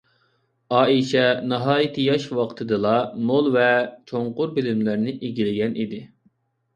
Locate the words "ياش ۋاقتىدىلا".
2.05-2.93